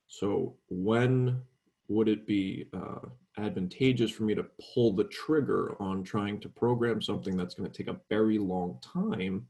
[0.09, 1.40] so when
[1.88, 7.01] would it be uh, advantageous for me to pull the trigger on trying to program
[7.01, 9.47] something that's going to take a very long time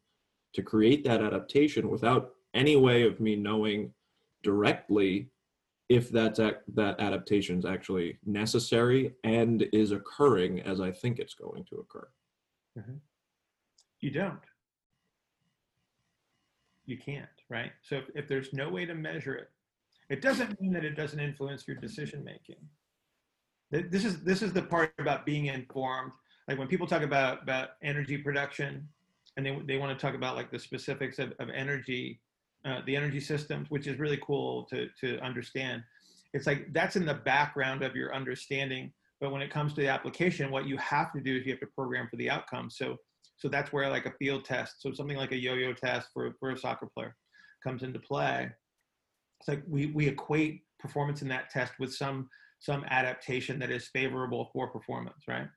[0.52, 3.92] to create that adaptation without any way of me knowing
[4.42, 5.28] directly
[5.88, 11.64] if that's that adaptation is actually necessary and is occurring as I think it's going
[11.64, 12.08] to occur.
[12.78, 12.94] Mm-hmm.
[14.00, 14.40] You don't.
[16.86, 17.72] You can't, right?
[17.82, 19.50] So if, if there's no way to measure it,
[20.08, 22.56] it doesn't mean that it doesn't influence your decision making.
[23.70, 26.12] This is this is the part about being informed.
[26.48, 28.88] Like when people talk about about energy production,
[29.36, 32.20] and they they want to talk about like the specifics of, of energy,
[32.64, 35.82] uh, the energy systems, which is really cool to to understand.
[36.32, 39.88] It's like that's in the background of your understanding but when it comes to the
[39.88, 42.70] application, what you have to do is you have to program for the outcome.
[42.70, 42.96] So,
[43.36, 46.50] so that's where like a field test, so something like a yo-yo test for, for
[46.50, 47.14] a soccer player
[47.62, 48.50] comes into play.
[49.40, 52.28] It's like we, we equate performance in that test with some,
[52.60, 55.48] some adaptation that is favorable for performance, right?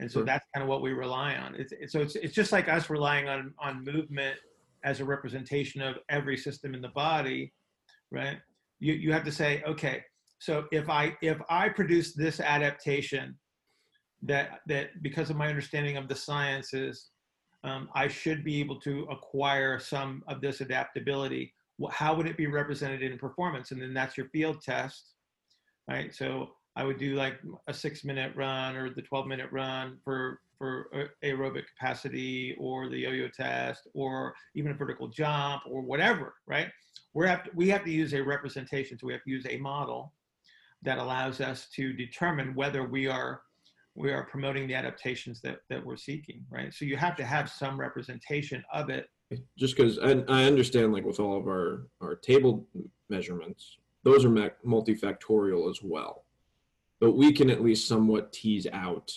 [0.00, 0.26] And so sure.
[0.26, 1.54] that's kind of what we rely on.
[1.54, 4.36] It's, it's, so it's, it's just like us relying on, on movement
[4.84, 7.52] as a representation of every system in the body,
[8.10, 8.38] right?
[8.80, 10.02] You, you have to say, okay,
[10.38, 13.38] so if I if I produce this adaptation
[14.22, 17.08] that that because of my understanding of the sciences,
[17.64, 21.54] um, I should be able to acquire some of this adaptability.
[21.90, 23.70] How would it be represented in performance?
[23.70, 25.14] And then that's your field test,
[25.88, 26.14] right?
[26.14, 30.40] So I would do like a six minute run or the 12 minute run for
[30.58, 30.88] for
[31.22, 36.68] aerobic capacity or the yo-yo test or even a vertical jump or whatever, right?
[37.14, 39.58] We have to, we have to use a representation, so we have to use a
[39.58, 40.12] model
[40.82, 43.42] that allows us to determine whether we are
[43.94, 46.72] we are promoting the adaptations that, that we're seeking, right?
[46.72, 49.08] So you have to have some representation of it.
[49.56, 52.66] Just because I, I understand, like with all of our, our table
[53.08, 56.22] measurements, those are multifactorial as well.
[57.00, 59.10] But we can at least somewhat tease out,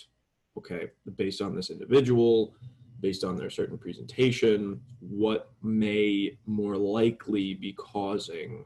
[0.58, 2.56] okay, based on this individual,
[3.00, 8.64] based on their certain presentation, what may more likely be causing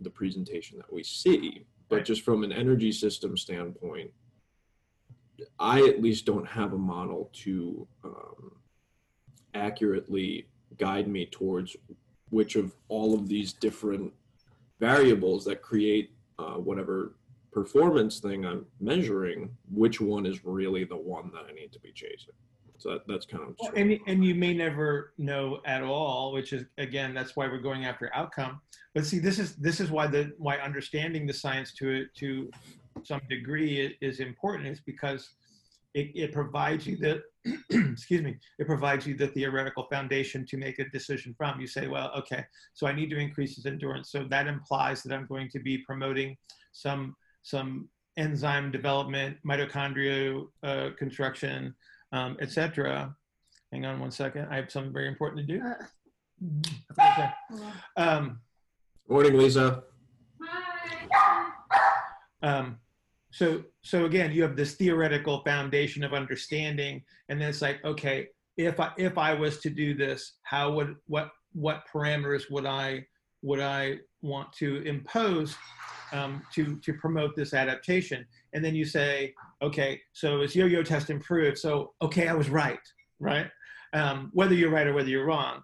[0.00, 1.64] the presentation that we see.
[1.88, 2.04] But right.
[2.04, 4.10] just from an energy system standpoint,
[5.60, 8.56] I at least don't have a model to um,
[9.54, 11.76] accurately guide me towards
[12.30, 14.12] which of all of these different
[14.80, 17.14] variables that create uh, whatever
[17.52, 21.92] performance thing I'm measuring, which one is really the one that I need to be
[21.92, 22.34] chasing.
[22.78, 26.54] So that, that's kind of well, and and you may never know at all, which
[26.54, 28.62] is again that's why we're going after outcome.
[28.94, 32.50] But see, this is this is why the why understanding the science to it to
[33.02, 35.28] some degree is important is because
[35.92, 37.22] it, it provides you the
[37.70, 41.60] excuse me it provides you the theoretical foundation to make a decision from.
[41.60, 44.10] You say well okay so i need to increase his endurance.
[44.10, 46.36] So that implies that i'm going to be promoting
[46.72, 51.74] some some enzyme development mitochondria uh, construction
[52.12, 53.14] um, etc
[53.72, 55.62] hang on one second i have something very important to do.
[55.62, 57.30] Uh,
[57.96, 58.40] um,
[59.08, 59.82] morning lisa.
[60.42, 61.50] Hi.
[62.42, 62.78] um,
[63.30, 68.26] so so again you have this theoretical foundation of understanding and then it's like okay
[68.56, 73.04] if i if i was to do this how would what what parameters would i
[73.42, 75.56] would i want to impose
[76.12, 78.26] um, to to promote this adaptation?
[78.52, 81.56] And then you say okay so is yo-yo test improved?
[81.58, 82.80] So okay i was right
[83.20, 83.46] right?
[83.92, 85.62] Um, whether you're right or whether you're wrong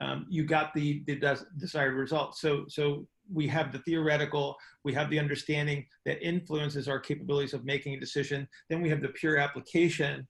[0.00, 1.16] um, you got the the
[1.58, 2.36] desired result.
[2.36, 7.64] So so we have the theoretical, we have the understanding that influences our capabilities of
[7.64, 8.48] making a decision.
[8.68, 10.26] Then we have the pure application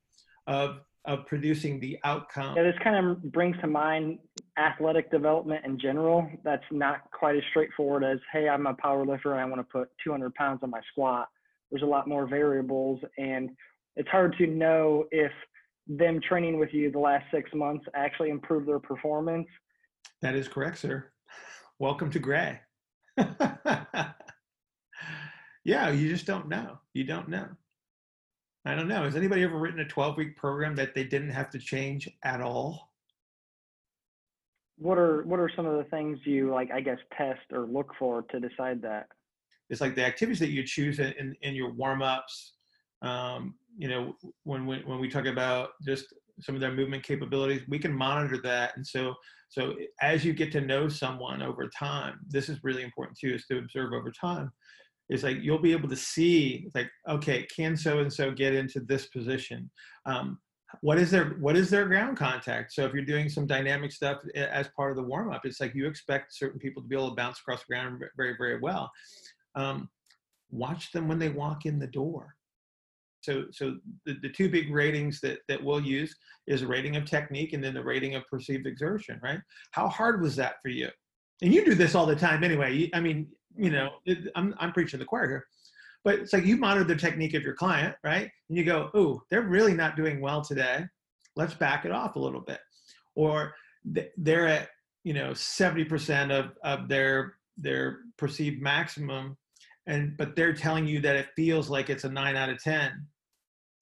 [0.46, 2.56] of of producing the outcome.
[2.56, 4.18] Yeah, this kind of brings to mind
[4.58, 6.28] athletic development in general.
[6.44, 9.64] That's not quite as straightforward as, hey, I'm a power lifter and I want to
[9.64, 11.28] put 200 pounds on my squat.
[11.70, 13.50] There's a lot more variables, and
[13.96, 15.32] it's hard to know if
[15.88, 19.46] them training with you the last six months actually improved their performance.
[20.22, 21.10] That is correct, sir.
[21.78, 22.60] Welcome to Gray.
[25.64, 26.78] yeah, you just don't know.
[26.92, 27.48] You don't know.
[28.64, 29.04] I don't know.
[29.04, 32.40] Has anybody ever written a 12 week program that they didn't have to change at
[32.40, 32.90] all?
[34.78, 37.92] What are what are some of the things you like I guess test or look
[37.98, 39.06] for to decide that?
[39.70, 42.54] It's like the activities that you choose in, in your warm ups.
[43.02, 47.62] Um, you know, when, when when we talk about just some of their movement capabilities,
[47.68, 48.76] we can monitor that.
[48.76, 49.14] And so
[49.48, 53.46] so as you get to know someone over time, this is really important too, is
[53.46, 54.50] to observe over time.
[55.08, 58.80] It's like you'll be able to see, like, okay, can so and so get into
[58.80, 59.70] this position?
[60.04, 60.38] Um,
[60.80, 62.72] what is their what is their ground contact?
[62.72, 65.74] So if you're doing some dynamic stuff as part of the warm up, it's like
[65.76, 68.90] you expect certain people to be able to bounce across the ground very very well.
[69.54, 69.88] Um,
[70.50, 72.34] watch them when they walk in the door
[73.26, 76.14] so so the, the two big ratings that that we'll use
[76.46, 79.40] is a rating of technique and then the rating of perceived exertion right?
[79.72, 80.88] How hard was that for you?
[81.42, 82.88] And you do this all the time anyway.
[82.94, 83.90] I mean you know
[84.34, 85.46] i'm, I'm preaching the choir here.
[86.04, 88.30] But it's like you monitor the technique of your client right?
[88.48, 90.84] And you go oh they're really not doing well today.
[91.34, 92.60] Let's back it off a little bit.
[93.16, 93.54] Or
[94.16, 94.68] they're at
[95.04, 99.36] you know 70% of, of their their perceived maximum
[99.86, 103.06] and but they're telling you that it feels like it's a 9 out of 10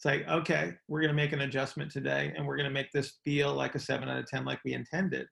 [0.04, 2.90] it's like okay we're going to make an adjustment today and we're going to make
[2.92, 5.26] this feel like a 7 out of 10 like we intended.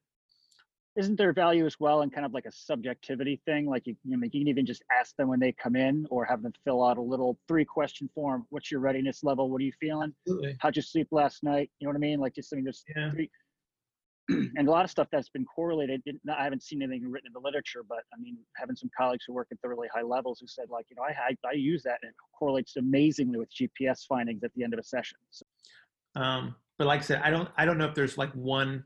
[0.95, 3.67] Isn't there value as well in kind of like a subjectivity thing?
[3.67, 6.27] Like you, you, know, you can even just ask them when they come in or
[6.27, 8.45] have them fill out a little three question form.
[8.51, 9.49] What's your readiness level?
[9.49, 10.13] What are you feeling?
[10.27, 10.57] Absolutely.
[10.61, 11.71] how'd you sleep last night?
[11.79, 12.21] You know what i mean?
[12.21, 13.11] Like just i mean there's yeah.
[13.11, 13.31] three
[14.29, 16.03] and a lot of stuff that's been correlated.
[16.29, 19.33] I haven't seen anything written in the literature, but I mean, having some colleagues who
[19.33, 21.83] work at the really high levels who said, like, you know, I I, I use
[21.83, 25.19] that and it correlates amazingly with GPS findings at the end of a session.
[25.31, 25.47] So.
[26.15, 28.85] Um, but like I said, I don't I don't know if there's like one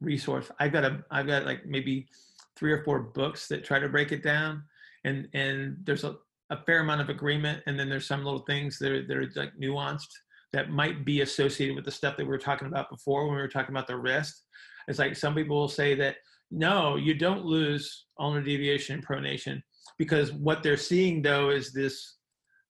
[0.00, 0.50] resource.
[0.58, 2.08] I've got a I've got like maybe
[2.56, 4.62] three or four books that try to break it down,
[5.04, 6.16] and and there's a,
[6.50, 9.28] a fair amount of agreement, and then there's some little things that are that are
[9.36, 10.10] like nuanced
[10.52, 13.40] that might be associated with the stuff that we were talking about before when we
[13.40, 14.42] were talking about the wrist
[14.90, 16.16] it's like some people will say that
[16.50, 19.62] no, you don't lose ulnar deviation and pronation
[19.98, 22.16] because what they're seeing though is this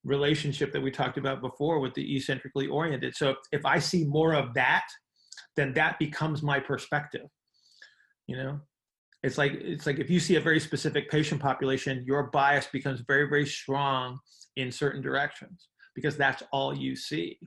[0.05, 3.15] relationship that we talked about before with the eccentrically oriented.
[3.17, 4.85] So if, I see more of that,
[5.57, 7.27] then that becomes my perspective.
[8.27, 8.61] You know,
[9.23, 13.03] it's like it's like if you see a very specific patient population, your bias becomes
[13.07, 14.19] very very strong
[14.57, 17.39] in certain directions because that's all you see.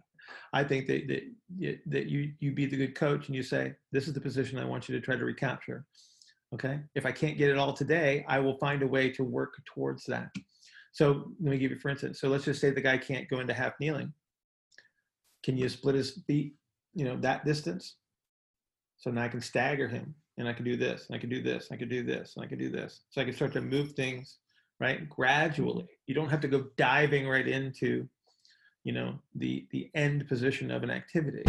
[0.54, 4.08] I think that that that you you be the good coach and you say this
[4.08, 5.86] is the position I want you to try to recapture.
[6.54, 9.54] Okay, if I can't get it all today, I will find a way to work
[9.66, 10.30] towards that.
[10.92, 12.20] So let me give you for instance.
[12.20, 14.14] So let's just say the guy can't go into half kneeling.
[15.44, 16.54] Can you split his feet,
[16.94, 17.96] you know, that distance?
[18.98, 21.42] So now I can stagger him and I can do this, and I can do
[21.42, 23.02] this, and I can do this, and I can do this.
[23.10, 24.38] So I can start to move things,
[24.80, 25.88] right, gradually.
[26.08, 28.08] You don't have to go diving right into,
[28.84, 31.44] you know, the the end position of an activity.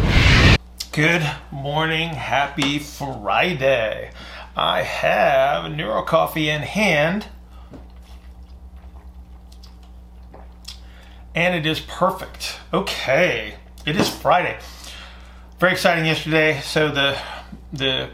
[0.91, 4.11] Good morning, happy Friday.
[4.55, 7.27] I have Neuro Coffee in hand.
[11.33, 12.59] And it is perfect.
[12.73, 13.55] Okay,
[13.85, 14.57] it is Friday.
[15.59, 16.61] Very exciting yesterday.
[16.61, 17.17] So the
[17.73, 18.09] the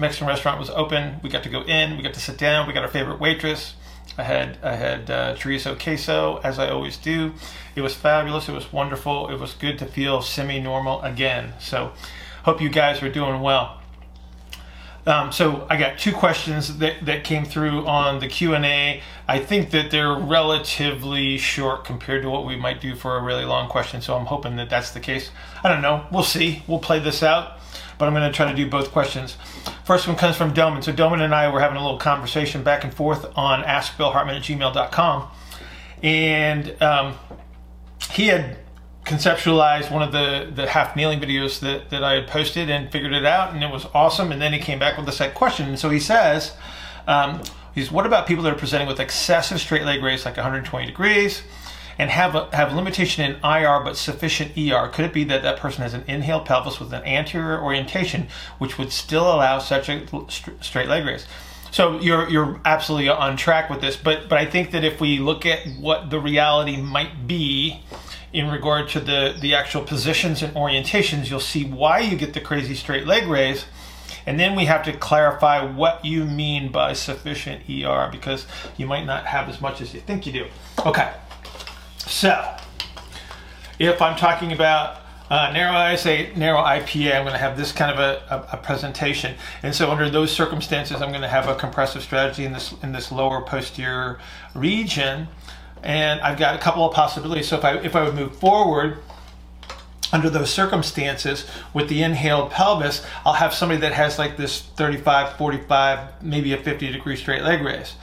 [0.00, 1.20] Mexican restaurant was open.
[1.22, 1.96] We got to go in.
[1.96, 2.66] We got to sit down.
[2.66, 3.74] We got our favorite waitress.
[4.18, 7.32] I had I had uh, chorizo queso as I always do.
[7.76, 8.48] It was fabulous.
[8.48, 9.30] It was wonderful.
[9.30, 11.54] It was good to feel semi-normal again.
[11.60, 11.92] So,
[12.42, 13.80] hope you guys are doing well.
[15.06, 19.00] Um, so I got two questions that, that came through on the Q&A.
[19.26, 23.46] I think that they're relatively short compared to what we might do for a really
[23.46, 24.02] long question.
[24.02, 25.30] So I'm hoping that that's the case.
[25.64, 26.04] I don't know.
[26.12, 26.62] We'll see.
[26.66, 27.57] We'll play this out
[27.98, 29.36] but I'm going to try to do both questions.
[29.84, 30.82] First one comes from Doman.
[30.82, 34.42] So Doman and I were having a little conversation back and forth on askbillhartman at
[34.42, 35.28] gmail.com.
[36.02, 37.14] And um,
[38.12, 38.58] he had
[39.04, 43.12] conceptualized one of the, the half kneeling videos that, that I had posted and figured
[43.12, 44.30] it out, and it was awesome.
[44.30, 45.68] And then he came back with a set question.
[45.68, 46.54] And so he says,
[47.06, 47.42] um,
[47.74, 51.42] he's, what about people that are presenting with excessive straight leg raise, like 120 degrees?
[51.98, 54.88] And have a, have limitation in IR but sufficient ER?
[54.88, 58.28] Could it be that that person has an inhaled pelvis with an anterior orientation,
[58.58, 60.06] which would still allow such a
[60.60, 61.26] straight leg raise?
[61.70, 65.18] So you're you're absolutely on track with this, but but I think that if we
[65.18, 67.82] look at what the reality might be
[68.32, 72.40] in regard to the the actual positions and orientations, you'll see why you get the
[72.40, 73.66] crazy straight leg raise.
[74.26, 78.46] And then we have to clarify what you mean by sufficient ER because
[78.76, 80.46] you might not have as much as you think you do.
[80.84, 81.10] Okay.
[82.08, 82.56] So,
[83.78, 87.92] if I'm talking about uh, narrow ISA, narrow IPA, I'm going to have this kind
[87.92, 89.36] of a, a, a, presentation.
[89.62, 92.92] And so under those circumstances, I'm going to have a compressive strategy in this, in
[92.92, 94.18] this lower posterior
[94.54, 95.28] region.
[95.82, 97.46] And I've got a couple of possibilities.
[97.46, 99.00] So if I, if I would move forward,
[100.10, 105.36] under those circumstances with the inhaled pelvis, I'll have somebody that has like this 35,
[105.36, 107.96] 45, maybe a 50 degree straight leg raise.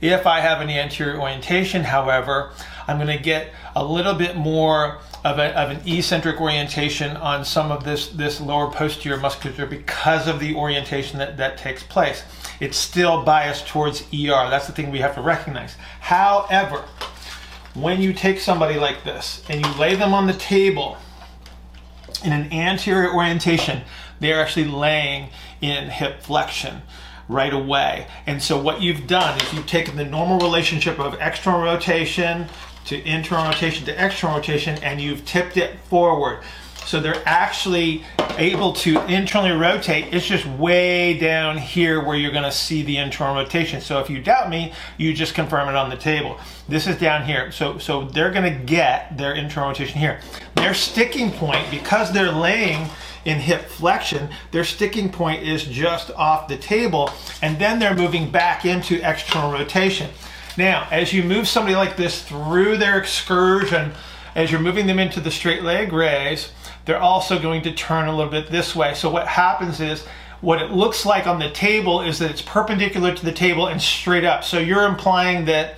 [0.00, 2.52] If I have an anterior orientation, however,
[2.90, 7.44] I'm going to get a little bit more of, a, of, an eccentric orientation on
[7.44, 12.24] some of this, this lower posterior musculature because of the orientation that, that takes place.
[12.58, 14.50] It's still biased towards ER.
[14.50, 15.76] That's the thing we have to recognize.
[16.00, 16.84] However,
[17.74, 20.96] when you take somebody like this and you lay them on the table
[22.24, 23.82] in an anterior orientation,
[24.18, 25.30] they're actually laying
[25.60, 26.82] in hip flexion
[27.30, 28.08] right away.
[28.26, 32.48] And so what you've done is you've taken the normal relationship of external rotation
[32.86, 36.40] to internal rotation to external rotation and you've tipped it forward.
[36.86, 38.02] So they're actually
[38.36, 40.12] able to internally rotate.
[40.12, 43.80] It's just way down here where you're gonna see the internal rotation.
[43.80, 46.38] So if you doubt me, you just confirm it on the table.
[46.68, 47.52] This is down here.
[47.52, 50.20] So, so they're gonna get their internal rotation here.
[50.56, 52.88] Their sticking point, because they're laying
[53.24, 57.10] in hip flexion, their sticking point is just off the table,
[57.42, 60.10] and then they're moving back into external rotation.
[60.60, 63.92] Now, as you move somebody like this through their excursion,
[64.34, 66.52] as you're moving them into the straight leg raise,
[66.84, 68.92] they're also going to turn a little bit this way.
[68.92, 70.04] So what happens is,
[70.42, 73.80] what it looks like on the table is that it's perpendicular to the table and
[73.80, 74.44] straight up.
[74.44, 75.76] So you're implying that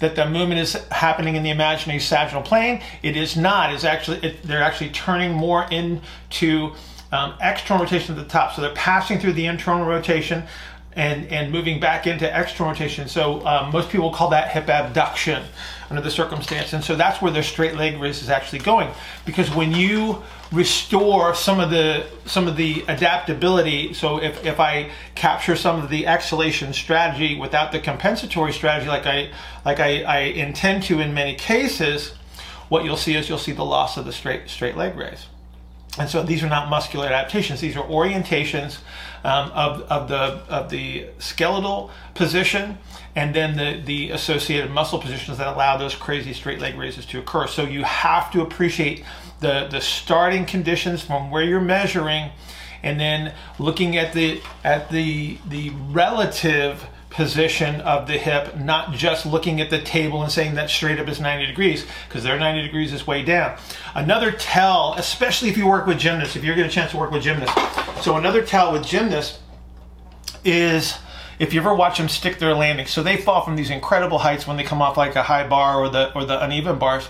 [0.00, 2.82] that the movement is happening in the imaginary sagittal plane.
[3.04, 3.72] It is not.
[3.72, 6.72] It's actually it, they're actually turning more into
[7.12, 8.52] um, external rotation at the top.
[8.52, 10.42] So they're passing through the internal rotation
[10.96, 13.08] and, and moving back into external rotation.
[13.08, 15.42] So um, most people call that hip abduction
[15.90, 16.72] under the circumstance.
[16.72, 18.90] And so that's where their straight leg raise is actually going.
[19.26, 20.22] Because when you
[20.52, 25.90] restore some of the some of the adaptability, so if, if I capture some of
[25.90, 29.30] the exhalation strategy without the compensatory strategy like I
[29.64, 32.14] like I, I intend to in many cases,
[32.68, 35.26] what you'll see is you'll see the loss of the straight straight leg raise.
[35.98, 38.78] And so these are not muscular adaptations; these are orientations
[39.22, 42.78] um, of, of the of the skeletal position,
[43.14, 47.20] and then the the associated muscle positions that allow those crazy straight leg raises to
[47.20, 47.46] occur.
[47.46, 49.04] So you have to appreciate
[49.38, 52.30] the the starting conditions from where you're measuring,
[52.82, 56.84] and then looking at the at the the relative
[57.14, 61.08] position of the hip, not just looking at the table and saying that straight up
[61.08, 63.56] is 90 degrees, because their 90 degrees is way down.
[63.94, 67.12] Another tell, especially if you work with gymnasts, if you get a chance to work
[67.12, 67.54] with gymnasts.
[68.02, 69.38] So another tell with gymnasts
[70.44, 70.98] is
[71.38, 72.86] if you ever watch them stick their landing.
[72.86, 75.80] So they fall from these incredible heights when they come off like a high bar
[75.80, 77.08] or the or the uneven bars.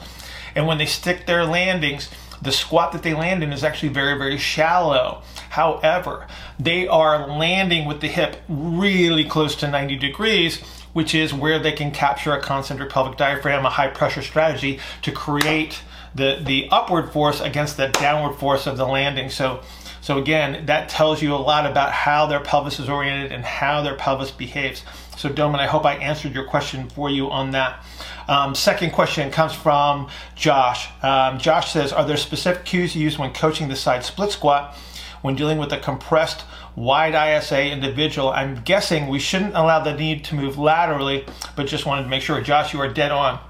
[0.55, 4.16] And when they stick their landings, the squat that they land in is actually very,
[4.18, 5.22] very shallow.
[5.55, 6.26] However,
[6.59, 10.61] they are landing with the hip really close to 90 degrees,
[10.92, 15.12] which is where they can capture a concentric pelvic diaphragm, a high pressure strategy to
[15.12, 15.80] create
[16.12, 19.30] the, the upward force against the downward force of the landing.
[19.30, 19.61] So,
[20.00, 23.80] so again, that tells you a lot about how their pelvis is oriented and how
[23.80, 24.82] their pelvis behaves.
[25.16, 27.80] So Doman, I hope I answered your question for you on that.
[28.26, 30.88] Um, second question comes from Josh.
[31.00, 34.76] Um, Josh says, are there specific cues you use when coaching the side split squat
[35.25, 36.45] when dealing with a compressed
[36.77, 38.29] wide ISA individual?
[38.29, 41.25] I'm guessing we shouldn't allow the knee to move laterally,
[41.57, 42.43] but just wanted to make sure.
[42.43, 43.41] Josh, you are dead on.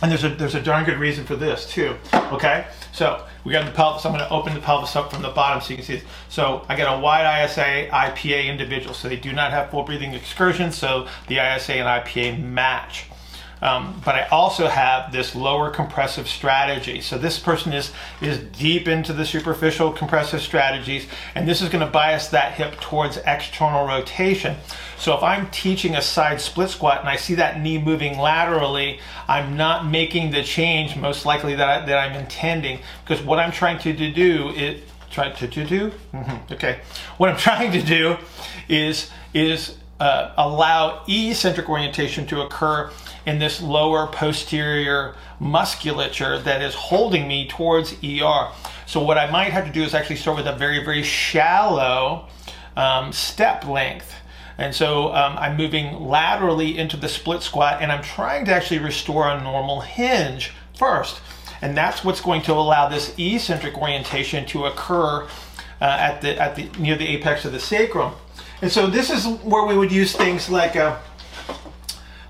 [0.00, 1.96] And there's a there's a darn good reason for this too.
[2.14, 4.06] Okay, so we got the pelvis.
[4.06, 6.04] I'm to open the pelvis up from the bottom so you can see it.
[6.30, 10.14] So I got a wide ISA IPA individual, so they do not have full breathing
[10.14, 10.72] excursion.
[10.72, 13.04] So the ISA and IPA match.
[13.62, 17.00] Um, but I also have this lower compressive strategy.
[17.00, 21.06] So this person is, is deep into the superficial compressive strategies,
[21.36, 24.56] and this is gonna bias that hip towards external rotation.
[24.98, 28.98] So if I'm teaching a side split squat and I see that knee moving laterally,
[29.28, 33.52] I'm not making the change most likely that, I, that I'm intending because what I'm
[33.52, 34.82] trying to do is,
[35.12, 36.52] try to, to do, mm-hmm.
[36.54, 36.80] okay.
[37.16, 38.16] What I'm trying to do
[38.68, 42.90] is, is uh, allow eccentric orientation to occur
[43.26, 48.48] in this lower posterior musculature that is holding me towards ER.
[48.86, 52.28] So what I might have to do is actually start with a very, very shallow
[52.76, 54.14] um, step length.
[54.58, 58.80] And so um, I'm moving laterally into the split squat and I'm trying to actually
[58.80, 61.20] restore a normal hinge first.
[61.62, 65.24] And that's what's going to allow this eccentric orientation to occur
[65.80, 68.12] uh, at the, at the, near the apex of the sacrum.
[68.60, 71.00] And so this is where we would use things like a,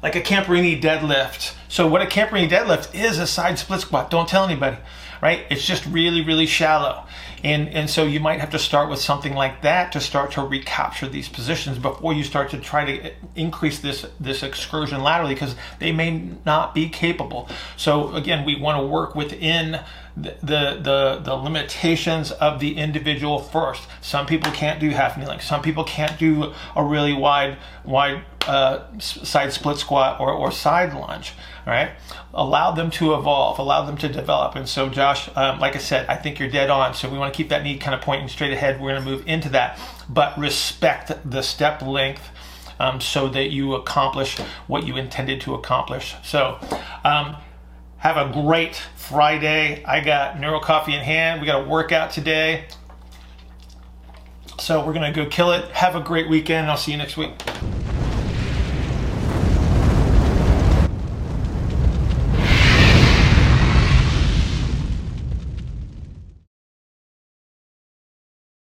[0.03, 1.55] like a Camperini deadlift.
[1.69, 4.11] So what a Camperini deadlift is a side split squat.
[4.11, 4.77] Don't tell anybody,
[5.23, 5.47] right?
[5.49, 7.05] It's just really, really shallow.
[7.45, 10.43] And, and so you might have to start with something like that to start to
[10.43, 15.57] recapture these positions before you start to try to increase this, this excursion laterally because
[15.79, 17.49] they may not be capable.
[17.77, 19.81] So again, we want to work within
[20.17, 23.83] the, the, the, limitations of the individual first.
[24.01, 25.41] Some people can't do half kneeling.
[25.41, 30.93] Some people can't do a really wide, wide uh, side split squat or, or side
[30.95, 31.33] lunge.
[31.65, 31.93] Right,
[32.35, 34.57] allow them to evolve, allow them to develop.
[34.57, 36.93] And so, Josh, um, like I said, I think you're dead on.
[36.93, 38.81] So we want to keep that knee kind of pointing straight ahead.
[38.81, 42.31] We're going to move into that, but respect the step length.
[42.81, 46.17] Um, so that you accomplish what you intended to accomplish.
[46.25, 46.59] So,
[47.05, 47.37] um,
[48.03, 49.85] have a great Friday.
[49.85, 51.41] I got Neuro Coffee in hand.
[51.41, 52.65] We got a workout today.
[54.59, 55.71] So we're going to go kill it.
[55.71, 56.69] Have a great weekend.
[56.69, 57.31] I'll see you next week.